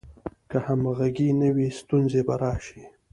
که 0.49 0.57
همغږي 0.67 1.29
نه 1.39 1.49
وي، 1.55 1.67
ستونزې 1.79 2.21
به 2.27 2.35
راشي. 2.41 2.83